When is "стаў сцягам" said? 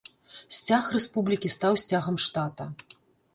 1.57-2.19